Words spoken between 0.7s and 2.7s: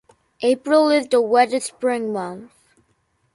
is the wettest spring month.